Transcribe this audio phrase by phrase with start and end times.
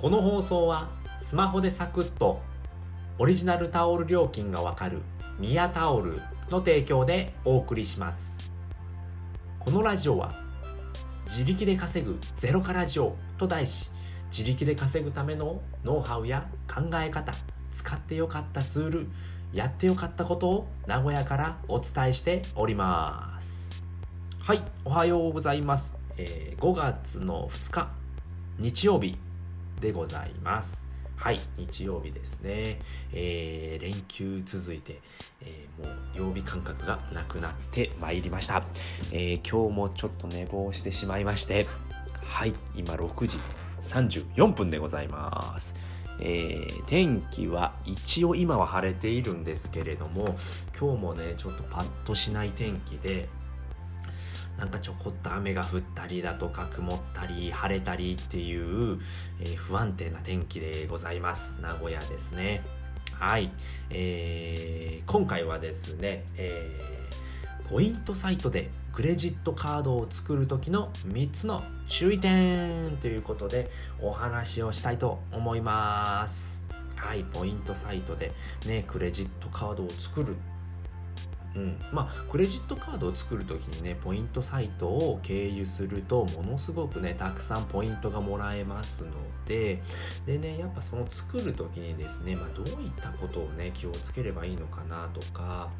[0.00, 0.88] この放送は
[1.20, 2.40] スマホでサクッと
[3.18, 5.02] オリジナルタオル料金がわかる
[5.38, 8.50] ミヤタオルの提供でお送りします。
[9.58, 10.32] このラジオは
[11.26, 13.90] 自力で稼ぐゼロからジオと題し
[14.34, 17.34] 自力で稼ぐためのノウハウや考え方
[17.70, 19.06] 使ってよかったツール
[19.52, 23.84] やってよかったことを名古屋からお伝えしております。
[24.38, 27.90] はいおはようございます、えー5月の2日
[28.58, 29.29] 日曜日。
[29.80, 30.84] でございます。
[31.16, 32.80] はい日曜日ですね、
[33.12, 35.00] えー連休続いて、
[35.42, 35.92] えーも
[36.24, 38.62] う曜日感覚がなくなってまいりました、
[39.12, 41.66] えー今日もちょっと寝坊してしまいまして
[42.22, 43.38] はい今6時
[43.82, 45.74] 34分でございます。
[46.22, 50.36] えー天気は一応今は晴れているんですけれども
[50.78, 53.28] 今日もねちょっとパッとしない天気で
[54.60, 59.00] なんかちょこっと雨が降ったりだとか曇ったり晴れたりっていう、
[59.40, 61.56] えー不安定な天気でございます。
[61.62, 62.62] 名古屋ですね。
[63.14, 63.50] はい、
[63.88, 76.64] えー今回はですね、えーポイントサイトでクレジットカードを作る時の3つの注意点ということでお話をしたいと思います。
[76.96, 78.32] はいポイントサイトで
[78.66, 80.36] ねクレジットカードを作る
[81.56, 89.10] うん、まあクレジットカードを作る時にねポイントサイトを経由するとものすごくねたくさんポイントがもらえますの
[89.46, 89.82] で
[90.26, 95.70] でねやっぱその作る時にですね、まあ、どういったことをね気をつければいいのかなとか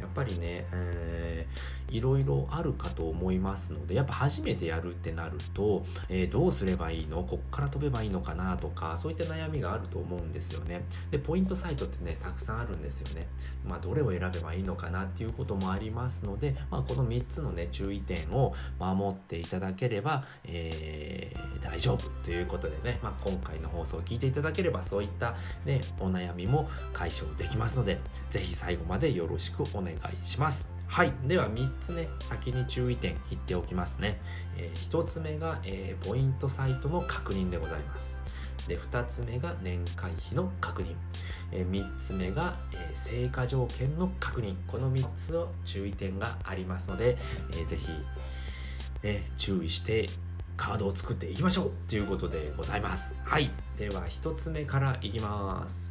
[0.00, 10.84] やっぱりね、えーいろいろあるかと思いますのでやっぱ初めてやるってなると、えーどうすればいいのこっから飛べばいいのかなとかそういった悩みがあると思うんですよね。
[11.10, 13.26] でポイントサイトってねたくさんあるんですよね。
[13.66, 27.98] まあどれを選べばいいのかなっていうこともありますので、まあ、この3つのね注意点を守っていただければ、えー大丈夫ということでね、まあ、今回の放送を聞いていただければそういったねお悩みも解消できますので
[28.30, 30.70] ぜひ最後までよろしくお願いします。
[30.86, 31.12] はい。
[31.24, 34.18] では3つね先に注意点言っておきますね、
[34.56, 38.18] え1つ目が、えーポイントサイトの確認でございます。
[38.68, 40.94] で2つ目が年会費の確認、
[41.52, 44.56] え3つ目が、え成果条件の確認。
[44.66, 47.16] この3つの注意点がありますので、
[47.52, 47.88] えーぜひ、
[49.02, 50.06] ね、注意して
[50.56, 53.14] カードを作っていきましょうということでございます。
[53.24, 53.50] はい。
[53.78, 55.90] では1つ目からいきます。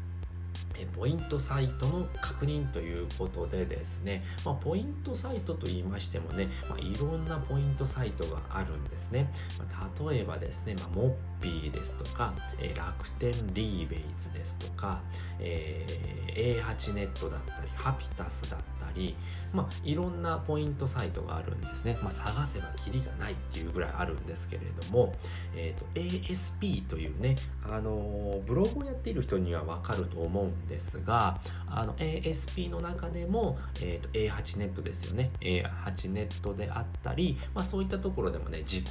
[0.88, 9.70] ポイントサイトの確認ということでですね、まあ、ポイントサイトと言いましてもね、まあ、いろんなポイントサイトがあるんですね、まあ
[10.10, 15.02] 例えばですね、まあ、モッピーですとか、えー楽天リーベイツですとか、
[15.40, 19.16] えー A8 ネットだったりハピタスだったり、
[19.54, 25.14] まあ、いろんなポイントサイトがあるんですね、まあ、探せばキリがないっていうぐらいあるんですけれども、
[25.56, 35.32] えー、と ASP というね、あのーブログをやっている人にはわかると思うんですがあの ASP の中でも、えー、と A8 ネットですよね。
[35.42, 38.88] A8 ネットであったり、まあ、そういったところでもね自己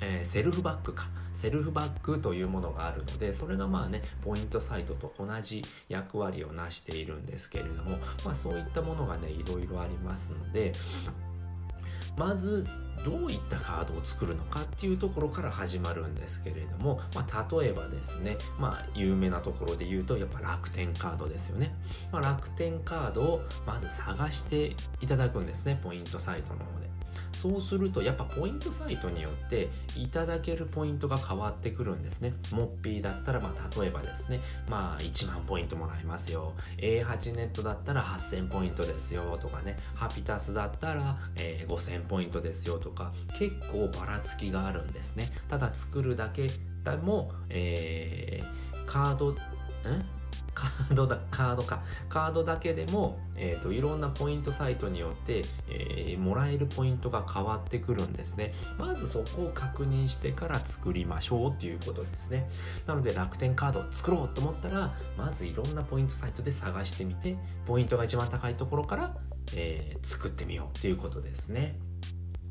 [0.00, 1.08] えーセルフバッグか。
[1.38, 10.72] セルフバッグというものがあるのでそれがまあねポイントサイトと同じ役割を成しているんですけれども、まあ、そういったものがねいろいろありますので
[12.18, 12.66] まず
[13.04, 21.74] どういったカードを作るのかっていうところから始まるんですけれども、まあ、例えばですね、まあ、有名なところで言うとやっぱ楽天カードですよね、
[22.12, 26.87] まあ、楽天カードをまず探していただくんですねポイントサイトの方で。
[27.32, 32.34] そうするとやっぱポイントサイトによっていただけるポイントが変わってくるんですね。
[32.52, 36.54] モッピーだったらまあ例えばですねまあ1万ポイントもらえますよ。
[36.78, 39.78] A8 ネットだったら8000ポイントですよとかね。
[39.94, 45.30] ハピタスだったら、えー5000ポイントですよとか結構ばらつきがあるんですね。
[45.48, 46.48] ただ作るだけ
[46.84, 49.36] でも、えーカードん
[50.58, 62.48] カードだカードかカードだけでも、えー、といろんなポイントサイトによって、えーもらえるポイントが変わってくるんですねまずそこを確認してから作りましょうっていうことですね
[62.86, 69.16] なので楽天カードを作ろうと思ったらまずいろんなポイントサイトで探してみてポイントが一番高いところから、
[69.54, 71.78] えー作ってみようっていうことですね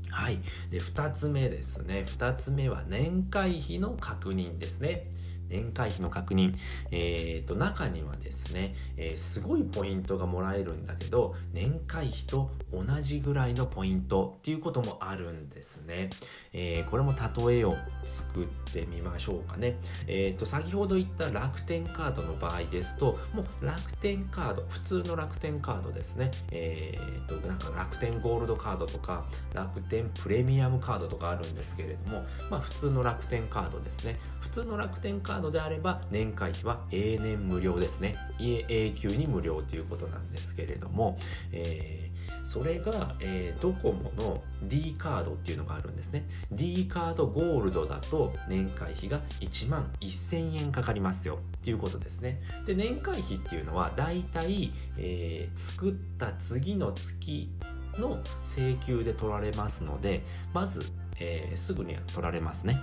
[0.10, 0.40] はい。
[0.72, 2.06] で、二つ目ですね。
[2.08, 5.10] 二つ目は年会費の確認ですね。
[5.50, 6.56] 年会費の確認。
[6.92, 16.10] えー、と、中にはですね、えーすごいポイントがもらえるんだけど、年会費と同じぐらいのポイントっていうこともあるんですね。
[16.54, 19.78] えーこれも例えを作ってみましょうかね。
[20.08, 26.32] えー、と、先ほど言った楽天カードの場合ですと、もう楽天カード、普通の楽天カードですね。
[26.52, 34.20] えー、と、なんか楽天ゴールドカードとか、楽天プレミアムカードとかあるんですけれども、まあ普通の楽天カードですね。
[34.40, 38.16] 普通の楽天カーードであれば年会費は永年無料ですね。
[38.40, 41.18] 永久に無料ということなんですけれども、
[41.52, 42.08] えー
[42.48, 46.26] それが、えー、ドコモの D カードっていうのがあるんですね。
[46.50, 52.42] D カードゴールドだと年会費が1万1000円かかりますよっていうことですね。
[52.66, 57.50] で年会費っていうのはだいたい、え、作った次の月
[57.98, 60.24] の請求で取られますので
[60.54, 60.82] まず、
[61.20, 62.80] えー、すぐには取られますね。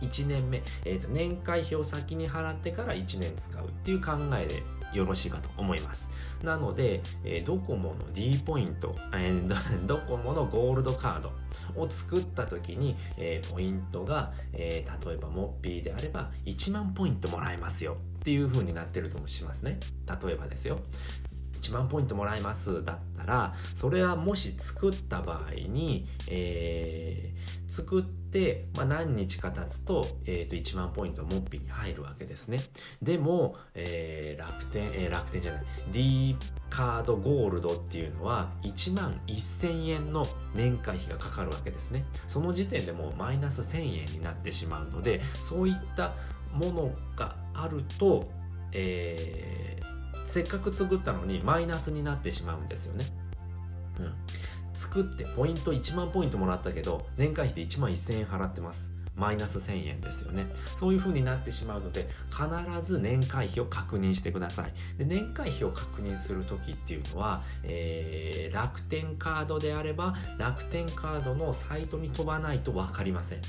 [0.00, 4.62] 1年目、えーと、年会費を先に払ってから1年使うっていう考えで
[4.92, 6.10] よろしいかと思います。
[6.42, 11.32] なので、えー、ドコモの D ポイント、えー、 ドコモのゴールドカード
[11.80, 19.78] を作った時に、えー、ポイントが、えー、例えばモッピーであれば1万ポイントもらえますよっていう風になってるともしますね。
[20.22, 20.80] 例えばですよ。
[21.70, 32.58] 1万ポイントもらえますだったらそれはもし作った場合に、えー、作って、まあ、何日か経つと,、えー、と1万ポイントモッピに入るわけですね。
[33.00, 36.36] でも、えー、楽天、えー、楽天じゃない D
[36.68, 42.04] カードゴールドっていうのは1万1000円の年会費がかかるわけですね。
[42.26, 46.14] その時点でもうマイナス1000円になってしまうのでそういった
[46.52, 48.28] ものがあると、
[48.72, 49.89] えー、
[50.30, 53.04] せっかく作ったのにマイナスになってしまうんですよね。
[53.98, 54.14] うん、
[54.72, 58.92] 作ってポイント1万ポイントもらったけど年会費で1万1000円払ってます。
[59.16, 60.46] マイナス1000円ですよね。
[60.78, 62.46] そういう風になってしまうので必
[62.86, 64.72] ず年会費を確認してください。
[64.98, 73.40] で年会費を確認する時っていうのは、えー、楽天カードであれば楽天カードのサイトに飛ばないと分かりません。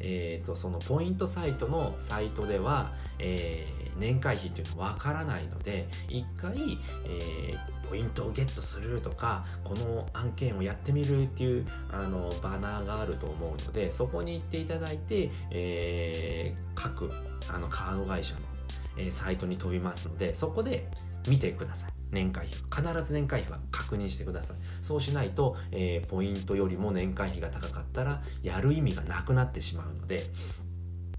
[0.00, 17.10] えっ、ー、とそのポイントサイトのサイトでは、えー、年会費っていうのは分からないので一回、えーポイントをゲットするとかこの案件をやってみるっていうあのバナーがあると思うのでそこに行っていただいて、えー、各
[17.52, 18.40] あのカード会社の、
[18.96, 20.86] えー、サイトに飛びますのでそこで
[21.28, 21.90] 見てください。
[22.12, 24.56] 年会費必ず年会費は確認してください。
[24.82, 30.22] そうしないと、えー、ポイントよりも年会費が高かったらやる意味がなくなってしまうので、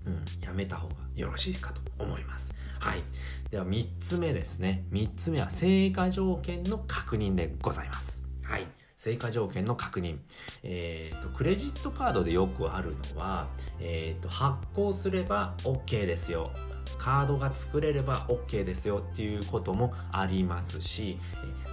[0.06, 2.52] うん、やめた方がよろしいかと思います。
[2.80, 3.04] はい。
[3.50, 4.86] では3つ目ですね。
[4.92, 8.22] 3つ目は成果条件の確認でございます。
[8.44, 8.68] はい。
[8.98, 10.18] 成果条件の確認。
[10.64, 13.48] えっ、ー、と、クレジットカードでよくあるのは、
[13.80, 16.52] えっ、ー、と、発行すれば OK ですよ。
[16.98, 21.20] カードが作れれば OK ですよっていうこともありますし、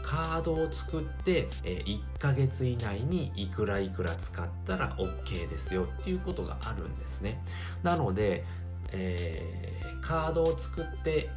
[0.02, 7.42] カードを作って1ヶ月以内にいくらいくら使ったら OK ですよっていうことがあるんですね。
[7.82, 8.44] なので、
[8.92, 11.28] えー、カードを作って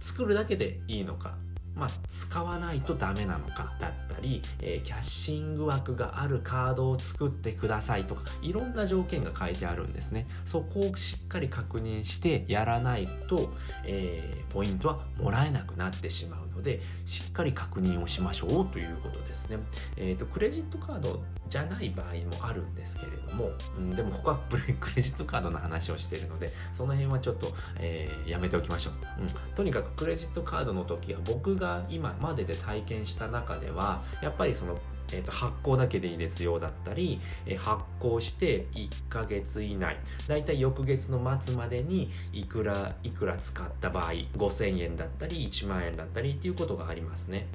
[0.00, 1.36] 作るだけでいいのか
[1.78, 13.52] まあ、使わないとダメなのかだったり、えー、キャッシング枠があるカードを作ってくださいとかいろんな条件が書いてあるんですねそこをしっかり確認してやらないと、
[13.84, 19.58] えー、ポイントはもらえなくなってしまうのでしっかり確認をしましょうということですね。
[19.96, 24.58] えーと、クレジットカードじゃない場合もあるんですけれども、うん、でもここはク
[24.96, 29.54] レジットカードの話をしているのでその辺はちょっと、えー、やめておきましょう、うん。
[29.54, 34.78] とにかくクレジットカードの時は僕がが今までで体験した中ではやっぱりその
[35.10, 39.96] えー、と発行だけでいいですよだったり、え、発行して1ヶ月以内
[40.26, 47.46] だいたい翌月の末までにいくらいくら使った場合5000円だったり1万円だったりっていうことがありますね。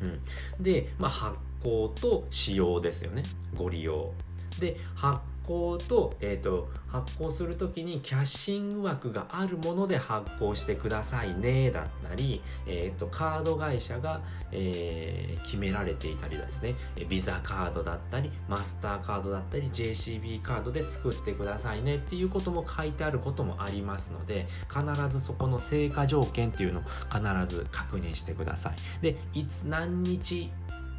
[0.00, 4.14] うん、で、まあ、発行と使用ですよねご利用。
[4.60, 16.74] で発行と,、えーと、発行する時にキャッシング枠があるもので発行してくださいねだったり、えーと、カード会社が、えー、決められていたりですね。
[17.08, 26.82] ビザカードだったりマスターカードだったり JCB カードで作ってくださいねっていうことも書いてあることもありますので必ずそこの成果条件っていうのを
[27.12, 29.02] 必ず確認してください。
[29.02, 30.50] でいつ何日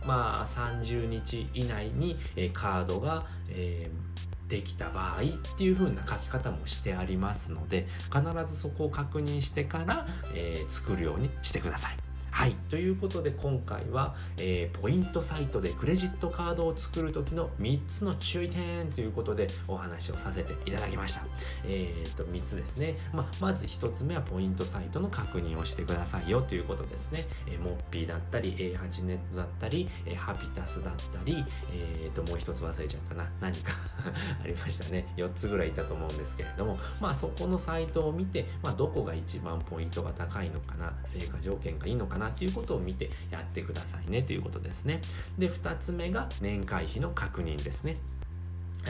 [0.05, 4.15] まあ30日以内に、え、カードが、えー
[4.47, 12.04] できた場合っていう風な書き方もしてありますので必ずそこを確認してから、えー、作るようにしてください。
[12.35, 12.55] はい。
[12.69, 21.21] ということで今回は、えー、ポイントサイトでクレジットカードを作る時の3つの注意点ということでお話をさせていただきました。
[21.65, 22.97] えー、っと、3つですね。
[23.13, 27.23] ままず1つ目はポイントサイトの確認をしてくださいよということですね。
[27.47, 33.31] えー、モッピーだったり、A8 ネットだったり、えー、ハピタスだったり、えー、っと、もう1つ忘れちゃったな。
[33.39, 33.71] 何か
[34.43, 35.07] ありましたね。
[35.15, 45.01] 4つぐらいいたと思うんですけれども、まあそこのサイトを見て、まあどこが一番ポイントが高いのかな、成果条件がいいのかななっていうことを見てやってくださいねということですね。
[45.37, 47.97] で2つ目が年会費の確認ですね。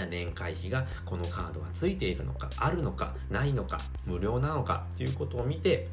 [0.09, 5.87] 年会費がこのカードはついているのかあるのかないのか無料なのかということを見て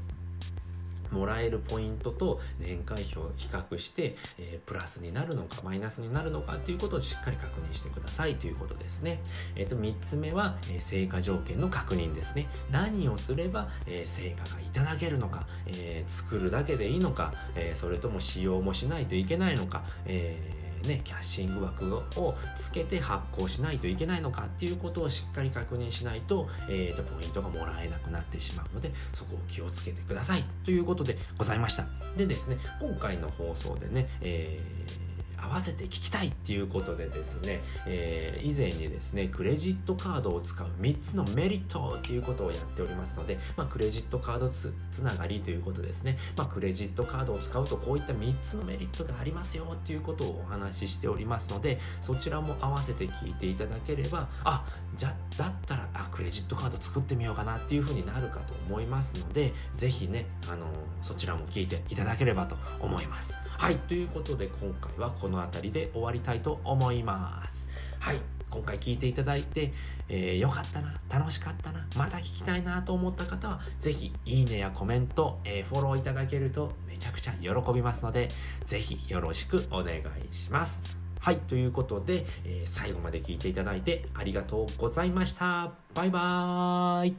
[1.13, 9.21] もらえるポイントと年会費を比較して、えー、プラスになるのかマイナスになるのかということをしっかり確認してくださいということですね。
[9.55, 12.49] えっ、ー、と3つ目は、えー、成果条件の確認ですね。
[12.71, 31.87] 何をすれば、え成果がいただけるのか、え作るだけでいいのか、えそれとも使用もしないといけないのか、えーね、キャッシング枠をつけて発行しないといけないのかっていうことをしっかり確認しないと,、えーと、ポイントがもらえなくなってしまうのでそこを気をつけてくださいということでございました。
[32.17, 35.12] でですね今回の放送でね、えー
[35.43, 54.65] 合わせて聞きたいっていうことでですね、えー、以前にですねクレジットカードを使う3つのメリットっていうことをやっておりますので、まあ、クレジットカードつつながりということですね、まあ、クレジットカードを使うとこういった3つのメリットがありますよっていうことをお話ししておりますのでそちらも合わせて聞いていただければあ
[54.97, 60.67] じゃだったらあクレジットカード作ってみようかなっていうふうになるかと思いますので是非ね、あの
[61.01, 63.37] そちらも聞いていただければと思います。
[63.63, 68.21] はいということで今回はこのの辺りで終わりたいと思いますはい
[68.51, 69.73] 今回聞いていただいて、
[70.09, 78.29] えー、よかったな楽しかったなまた聞きたいなと思った方は是非いいねやコメント、えー、フォローいただけるとめちゃくちゃ喜びますので
[78.67, 80.03] 是非よろしくお願い
[80.35, 85.71] しますはい、ということで、えー、最後まで聞いていただいてありがとうございました。
[85.95, 87.15] バイバーイ。